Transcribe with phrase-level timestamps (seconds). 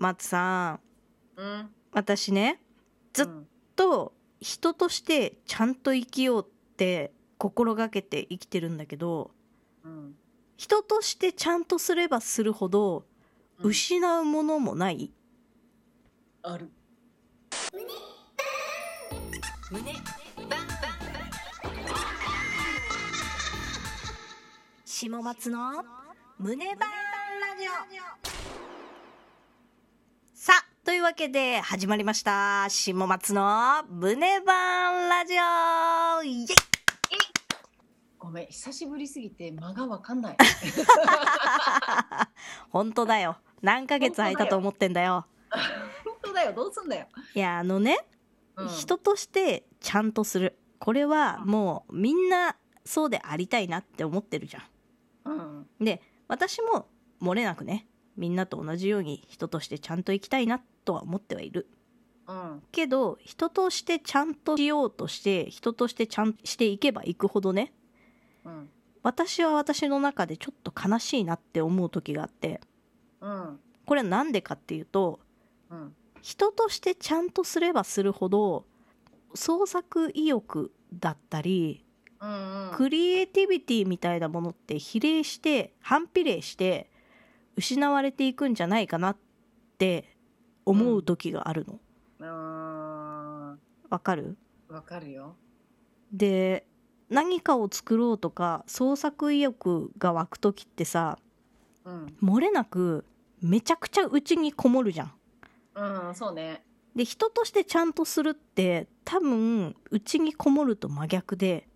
[0.00, 0.80] 松さん。
[1.36, 1.70] うん。
[1.92, 2.58] 私ね
[3.12, 3.26] ずっ
[3.76, 9.30] と人としてちゃんと生きようって心がけて生きてるんだけど
[9.84, 10.14] うん。
[10.56, 13.04] 人としてちゃんとすればするほど
[13.58, 13.70] うん。
[13.70, 15.12] 失うものもない、
[16.42, 16.70] ある。
[19.70, 19.92] 胸。
[24.86, 25.84] 下松の
[26.38, 26.90] 胸バン
[27.40, 27.68] ラジ
[28.26, 28.29] オ
[31.00, 32.66] いうわけで始まりました。
[32.68, 36.22] 下松の胸バンラジオ。
[36.22, 36.46] イエイ。
[38.18, 40.36] ごめん久しぶりすぎて間がわかんない。
[42.68, 43.38] 本当だよ。
[43.62, 45.24] 何ヶ月空いたと思ってんだよ。
[46.04, 46.52] 本当だよ。
[46.52, 48.06] どうすんだよ、いやあのね、
[48.56, 48.68] うん。
[48.68, 50.58] 人としてちゃんとする。
[50.80, 54.60] これはもうみんなそうでありたいなって思ってるじゃ
[55.30, 55.32] ん。
[55.32, 55.66] うん。
[55.80, 56.90] で私も
[57.22, 57.86] 漏れなくね
[58.20, 61.68] みんなと同じように人としてちゃんと生きたいなとは思ってはいる。
[62.28, 62.62] うん。
[62.70, 67.72] けど人としてちゃんとしようとして人としてちゃんとしていけばいくほどね。
[68.44, 68.68] うん。
[69.02, 72.60] 私は私の中でちょっと悲しいなって思う時があって。
[73.22, 73.58] うん。
[73.86, 75.20] これは何でかっていうと
[75.70, 75.94] うん。
[76.20, 78.66] 人としてちゃんとすればするほど
[79.34, 81.86] 創作意欲だったり
[82.20, 82.76] うんうん。
[82.76, 86.89] クリエイティビティみたいなものって比例して反比例して
[87.56, 89.16] 失われていくんじゃないかなっ
[89.78, 90.16] て
[90.64, 91.80] 思う時があるの。
[92.20, 93.60] うん。
[93.90, 94.36] わかる？
[94.68, 95.36] わかるよ。
[96.12, 96.66] で
[97.08, 101.18] 何かを作ろうとか創作意欲が湧く時ってさ
[101.84, 102.06] うん。
[102.22, 103.04] 漏れなく
[103.40, 105.12] めちゃくちゃ内にこもるじゃん。
[105.74, 106.62] うんそうね。
[106.94, 111.68] で人としてちゃんとするって多分内にこもると真逆で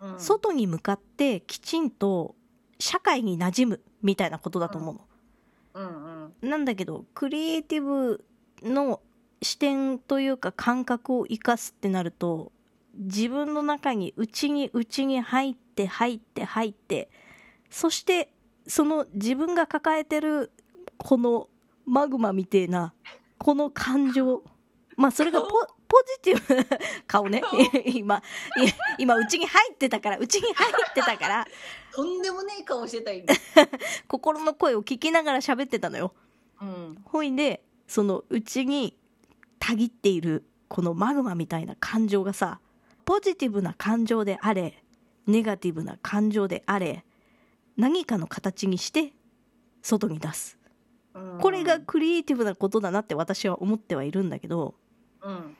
[0.00, 0.20] うん。
[0.20, 2.34] 外に向かってきちんと
[2.78, 5.00] 社会に馴染むみたいなことだと思うの。
[5.74, 6.50] うんうん。
[6.50, 8.24] なんだけどクリエイティブ
[8.62, 9.00] の
[9.42, 12.52] 視点というか感覚を生かすってなると
[12.94, 17.10] 自分の中に内に内に入って入って入って
[17.70, 18.30] そして
[18.66, 20.52] その自分が抱えてる
[20.98, 21.48] この
[21.86, 22.92] マグマみたいな
[23.38, 24.42] この感情
[24.96, 25.48] まあそれがポ
[25.92, 26.66] ポジティブ
[27.06, 27.42] 顔ね。
[27.84, 28.20] 今い
[28.98, 31.46] 今内に入ってたから内に入ってたから。
[31.92, 33.26] とんでもねえ顔してた今。
[34.08, 36.14] 心の声を聞きながら喋ってたのよ。
[36.60, 37.02] うん。
[37.04, 38.96] ほいでそのうちに
[39.58, 42.60] たぎっているこのマグマみたいな感情がさ
[43.04, 44.82] ポジティブな感情であれ
[45.26, 47.04] ネガティブな感情であれ
[47.76, 49.12] 何かの形にして
[49.82, 50.58] 外に出す。
[51.14, 51.38] うん。
[51.38, 54.74] これがクリエイティブなことだなって私は思ってはいるんだけど
[55.22, 55.56] うん。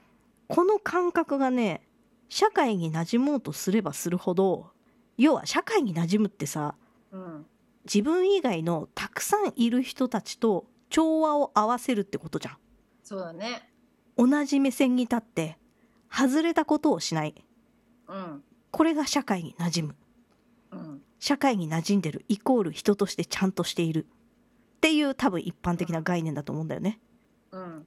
[0.48, 1.82] この感覚がね
[2.28, 4.70] 社会に馴染もうとすればするほど
[5.16, 6.74] 要は社会に馴染むってさ
[7.10, 7.46] うん。
[7.84, 12.56] 自分以外のたくさんいる人たちと調和を合わせるってことじゃん。
[13.02, 13.68] そうだね。
[14.16, 15.58] 同じ目線に立って
[16.10, 17.34] 外れたことをしない。
[18.08, 19.96] うんこれが社会に馴染む。
[20.70, 21.02] うん。
[21.18, 24.06] 社会に馴染んでるイコール人としてちゃんとしている。
[24.76, 26.98] っていう多分一般的な概念だと思うんだよね。
[27.50, 27.78] うん。
[27.80, 27.82] っ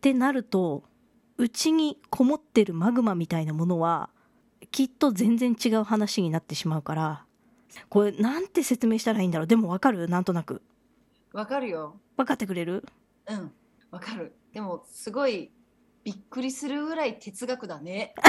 [0.00, 0.84] てなると
[1.40, 4.10] 内にこもってるマグマみたいなものは
[4.70, 7.24] きっと全然違う話になってしまうから
[7.88, 9.46] これなんて説明したらいいんだろう？
[9.46, 10.08] でもわかる？
[10.08, 10.60] なんとなく。
[11.32, 11.96] わかるよ。
[12.16, 12.84] 分かってくれる？
[13.28, 13.52] うん。
[13.90, 14.34] わかる。
[14.52, 15.50] でもすごい
[16.04, 18.14] びっくりするぐらい哲学だね。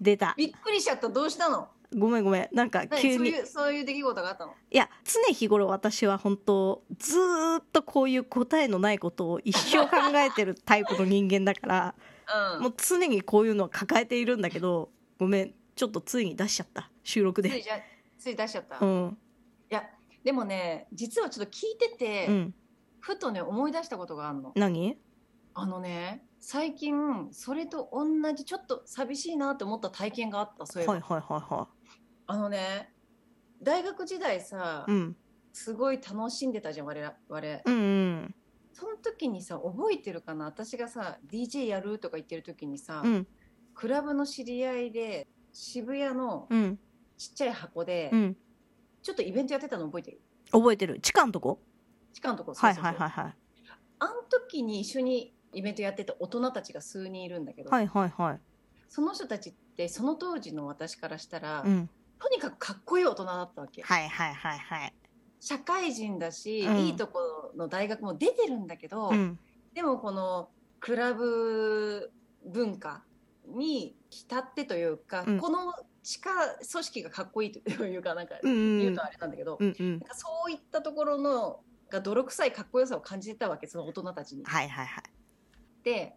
[0.00, 0.34] 出た。
[0.36, 1.08] びっくりしちゃった。
[1.08, 1.68] どうしたの？
[1.96, 2.48] ごめんごめん。
[2.52, 3.00] なんか何？
[3.00, 3.32] 急に。
[3.46, 4.52] そういう出来事があったの？
[4.70, 11.94] いや常日頃私は本当ずーっとこういう答えのないことを一生考えてるタイプの人間だから
[12.56, 12.62] うん。
[12.62, 16.90] もう常にこういうのを抱えているんだけどごめんちょっとついに出しちゃった。
[17.02, 17.50] 収録で。
[17.50, 17.74] ついじゃ
[18.18, 19.18] つい出しちゃった、いうん。
[19.68, 19.84] や
[20.24, 22.54] でもね実はちょっと聞いてて、うん。
[23.00, 24.52] ふとね思い出したことがあるの。
[24.56, 24.96] 何？
[25.56, 31.68] あのね最近それと同じちょっと寂しいなって思った体験があったそういえば、はいはいはいは
[32.26, 32.92] あのね
[33.62, 35.16] 大学時代さ、いうん。
[35.52, 37.12] すごい楽しんでたじゃん我々
[37.64, 38.34] うんうん。
[38.72, 40.46] その時にさ覚えてるかな？
[40.46, 43.26] 私がさ DJ やるとか言ってる時にさ、うん。
[43.74, 46.78] クラブの知り合いで渋谷のうん。
[47.16, 48.36] ちっちゃい箱で、うん。
[49.02, 50.20] ちょっとイベントやってたの覚えてる？
[50.50, 50.98] 覚えてる。
[51.00, 51.60] 地下のとこ？
[52.12, 53.34] 地下のとこはいはいはいはい。
[54.00, 58.40] あの時に一緒にイベントやってた大人たちが数人いるんだけど、はいはいはい。
[58.88, 64.94] その人たちってその当時の私からしたら、うんとにかくかっこいい大人だったわけ、はいはいはいはい。
[65.40, 66.78] 社会人だし、うん。
[66.78, 69.38] いいところの大学も出てるんだけど、うん。
[69.74, 70.48] でもこの
[70.80, 72.10] クラブ
[72.46, 73.04] 文化
[73.46, 75.38] に浸ってというか、うん。
[75.38, 75.72] この
[76.02, 76.30] 地下
[76.70, 80.00] 組織がかっこいいというかなんか言うとあれなんだけど、うんうん。
[80.12, 81.60] そういったところの
[81.90, 84.44] が泥臭いかっこよさを感じてたわけその大人たちに。
[84.44, 85.04] はいはいはい。
[85.82, 86.14] で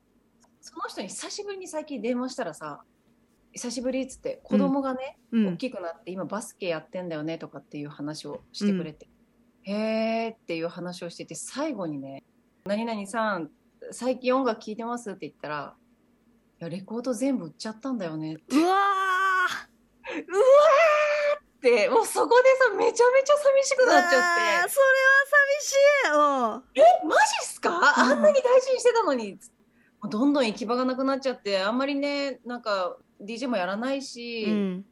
[0.62, 2.84] その人に久しぶりに最近電話したらさ
[3.57, 5.57] 「久しぶり」っつって子供がね、大うん。
[5.57, 9.09] きくなって今バスケやってんだよねとかっていう話をしてくれて、
[9.63, 12.24] へーっていう話をしてて最後にね
[12.65, 13.51] 「何々さん
[13.92, 15.75] 最近音楽聴いてます?」って言ったら
[16.62, 18.56] 「いやレコード全部売っちゃったんだよね」って。
[18.56, 18.75] うわ
[21.57, 24.15] ってもうそこでさめちゃめちゃ寂しくーなっちゃって。
[24.15, 25.75] うわーそれは寂し
[26.75, 26.80] い。
[26.80, 27.94] よマジっすか？
[27.98, 29.33] あんなに大事にしてたのに、
[30.01, 34.86] もうどんどん行き場がなくなっちゃってあんまりねなんか DJ もやらないし、うん。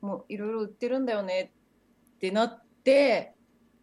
[0.00, 1.52] もういろいろ売ってるんだよね
[2.16, 3.34] ってなって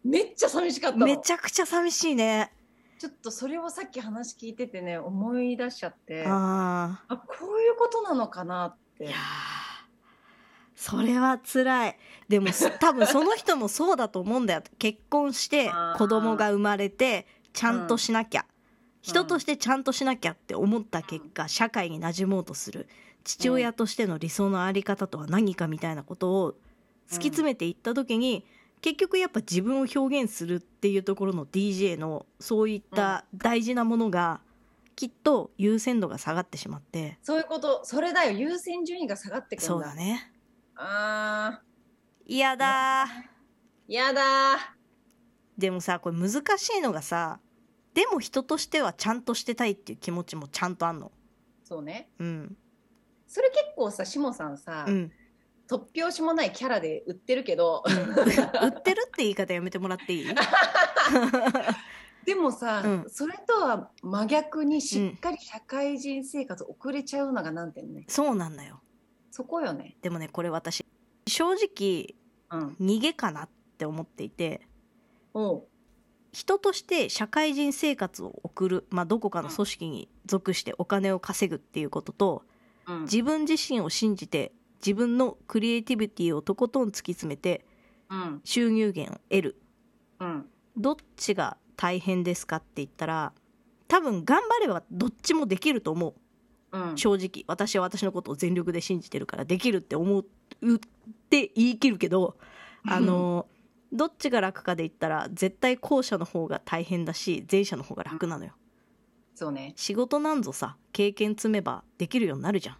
[0.02, 1.06] めっちゃ寂しかったの。
[1.06, 2.52] めちゃくちゃ寂しいね。
[2.98, 9.04] ちょっとそれをさっき話聞いててね思い出しちゃってああこういうことなのかなって。
[9.04, 9.18] ーいやー。
[10.76, 11.98] それは辛い。
[12.28, 14.62] でもす 多分その人もそうだと思うんだよ。
[14.78, 18.44] 結婚して子供が生まれてちゃんとしなきゃ、
[19.00, 22.88] 人としてちゃんとしなきゃって思った結果社会に馴染もうとする
[23.24, 26.54] 父親としての理想の在り方とは何かみたいなことを突
[27.08, 28.44] き詰めていった時に、
[28.80, 34.40] 結局やっぱ自分を表現するっていうところの DJ のそういった大事なものが
[34.94, 37.18] きっと優先度が下がってしまって。
[37.22, 37.80] そういうこと。
[37.84, 38.32] それだよ。
[38.32, 39.74] 優先順位が下がってくるんだ。
[39.74, 40.30] そうだね。
[40.76, 41.62] あ
[42.26, 43.06] 嫌だ。
[43.88, 44.22] ーやだ。
[45.56, 47.38] でもさこれ難しいのがさ
[47.94, 51.12] でも人としてはちゃんとしてたいっていう気持ちもちゃんとあんの。
[51.64, 52.08] そうね。
[52.18, 52.56] うん
[53.26, 55.12] それ結構さしもさんさ、うん。
[55.68, 57.82] 突拍子もないキャラで売ってるけど。
[57.86, 60.26] 売ってるって言い方やめてもらっていい？
[62.26, 63.04] でもさ、うん。
[63.08, 68.04] それとは真逆にしっかり社会人生活送れちゃうのがなんていうのね。
[68.08, 68.80] そうなんだよ。
[69.30, 69.96] そこよね。
[70.02, 70.84] でもねこれ私
[71.26, 72.14] 正直
[72.50, 72.76] うん。
[72.80, 73.48] 逃げかなっ
[73.78, 74.60] て思っていて
[76.32, 82.42] 人として社会人生活を送る、まあ、どこかの組織に属してお金を稼ぐっていうことと
[82.86, 83.02] うん。
[83.02, 84.52] 自分自身を信じて
[84.84, 87.64] 自分のクリエイティビティをとことん突き詰めて
[88.10, 88.40] うん。
[88.44, 89.62] 収入源を得る。
[90.20, 90.46] うん。
[90.76, 93.32] どっちが大変ですかって言ったら
[93.88, 96.14] 多分頑張ればどっちもできると思
[96.72, 96.78] う。
[96.78, 96.96] うん。
[96.96, 97.44] 正直。
[97.46, 100.24] 私は私のことを全力で信じてるからできるって思う
[100.74, 100.78] っ
[101.30, 102.36] て言い切るけど
[102.86, 103.46] あの
[103.92, 108.52] どっちが楽かで言ったら絶対後者の方が大変だし前者の方が楽なのよ
[109.34, 109.72] そうね。
[109.76, 112.76] 仕事なんぞさ経験積めばできるようになるじゃん。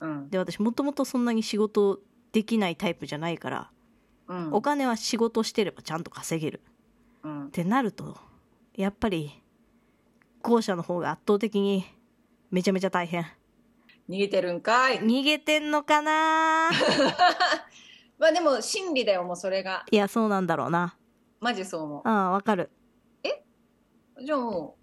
[0.00, 0.30] うん。
[0.30, 2.00] で私もともとそんなに仕事
[2.32, 3.70] できないタイプじゃないから
[4.28, 4.52] うん。
[4.54, 6.60] お金は仕事してればちゃんと稼げる。
[7.24, 7.46] うん。
[7.46, 8.16] ってなると
[8.76, 9.42] やっぱり
[10.42, 11.84] 後者の方が圧倒的に
[12.50, 13.26] めちゃめちゃ大変。
[14.08, 15.00] 逃げてるんかい。
[15.00, 16.70] 逃げてんのかな？
[18.18, 19.84] まあでも真理だよもうそれが。
[19.90, 20.96] いやそうなんだろうな。
[21.40, 22.70] マジそう思ああわかる。
[24.18, 24.79] うじゃあもう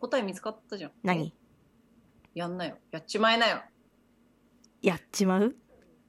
[0.00, 0.92] 答え見つかったじゃん。
[1.02, 1.34] 何？
[2.34, 2.78] やんなよ。
[2.90, 3.62] やっちまえなよ。
[4.80, 5.56] やっちまう？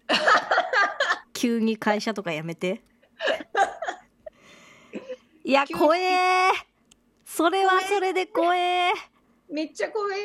[1.33, 2.83] 急に会社とか辞めて。
[5.43, 6.51] いや怖え
[7.25, 8.93] それはそれで怖え
[9.49, 10.19] めっちゃ怖え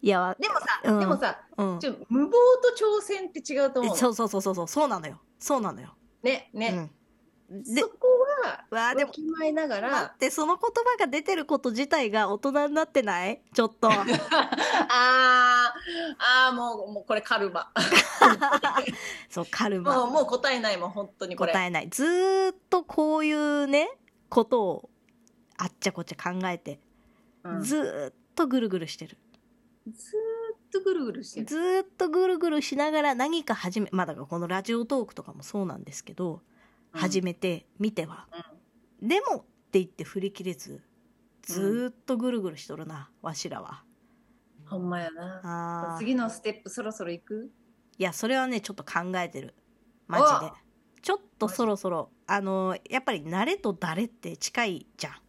[0.00, 1.00] いやわでもさ、うん。
[1.00, 1.78] でもさうん。
[1.78, 2.32] ちょ無謀
[2.62, 4.68] と挑戦って違うと思うそうそうそうそうそう。
[4.68, 5.20] そうなのよ。
[5.38, 6.90] そうなのよ、ねね、
[7.50, 8.21] うん、でそこは
[8.70, 13.40] わあでもまえなが待らってその言葉が出てること自体が大人になってない？
[13.54, 13.88] ちょっと。
[13.92, 14.02] あー
[16.18, 17.70] あーもうもうこれカルマ。
[19.30, 19.94] そうカルマ。
[19.94, 21.52] もうもう答えないもん本当にこれ。
[21.52, 21.88] 答えない。
[21.88, 23.90] ずーっとこういうね
[24.28, 24.90] ことを
[25.58, 26.80] あっちゃこっちゃ考えて、
[27.44, 27.62] うん。
[27.62, 29.16] ずっとぐるぐるしてる。
[29.86, 29.94] ーっ
[30.72, 31.46] とぐるぐるしてる。
[31.46, 36.42] ずーっとぐるぐるしながら何か始めまあだからこのラジオトークとかもそうなんですけど、
[36.92, 38.26] 始めてみては、
[39.00, 40.82] でもって言って振り切れず
[41.42, 43.84] ずーっとぐるぐるしとるな、わしらは。
[44.66, 45.96] ほんまやな。
[45.98, 47.50] 次のステップそろそろ行く？
[47.98, 49.54] いやそれはねちょっと考えてる。
[50.06, 50.52] マジで。
[51.02, 52.10] ちょっとそろそろ。
[52.26, 55.12] あのやっぱり慣れと誰って近いじゃん。
[55.12, 55.20] か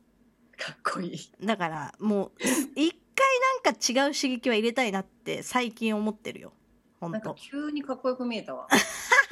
[0.74, 1.46] っこいい。
[1.46, 2.32] だからもう
[2.76, 3.28] 一回
[3.64, 6.54] なんか違う刺激は入れたいなって最近思ってるよ。
[7.00, 8.68] ほなんんかと急にかっこよく見えたわ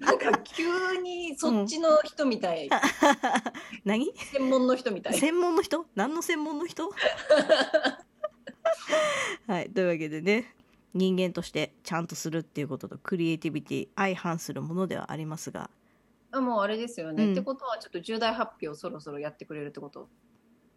[0.00, 2.70] なんか急にそっちの人みたい、
[3.84, 4.10] 何？
[4.16, 5.14] 専門の人みたい。
[5.14, 5.84] 専門の人？
[5.94, 6.88] 何の専門の人？
[9.46, 10.54] はいというわけでね
[10.94, 15.70] 人間としてちゃんとするっていうこととクリエイティビティ相反するものではありますが。
[16.32, 17.32] あもうあれですよね、うん。
[17.32, 20.08] ってことはちょっと重大発表そろそろやってくれるってこと？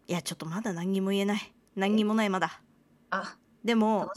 [0.06, 1.54] いやちょっとまだ何にも言えない。
[1.76, 2.60] 何にもないまだ。
[3.10, 4.12] あでも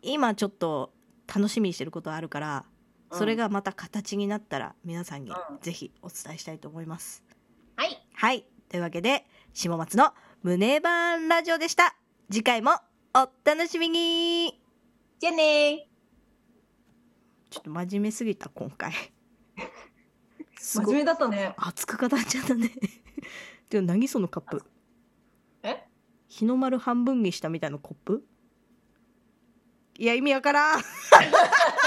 [0.00, 0.92] 今ちょっと
[1.26, 2.71] 楽しみにしてることあるからうん
[3.12, 5.36] それがまた形になったら皆さんにうん。
[5.60, 7.22] ぜひお伝えしたいと思います。
[7.76, 8.02] はい。
[8.14, 8.44] はい。
[8.68, 11.94] というわけで下松の胸バーンラジオでした。
[12.30, 12.72] 次回も
[13.14, 14.58] お楽しみに。
[15.18, 15.86] じゃあね
[17.50, 18.92] ちょっと真面目すぎた今回。
[20.58, 21.54] す 真面目だったね。
[21.58, 22.70] 熱く語っちゃったね。
[23.68, 24.64] でも何そのカップ？
[25.62, 25.86] え？
[26.28, 28.26] 日の丸半分にしたみたいなコップ？
[29.98, 30.80] いや意味わからん